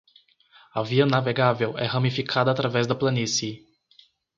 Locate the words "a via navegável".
0.73-1.77